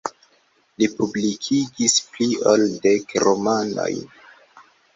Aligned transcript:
Li 0.83 0.87
publikigis 1.01 1.99
pli 2.15 2.29
ol 2.55 2.65
dek 2.89 3.15
romanojn. 3.27 4.01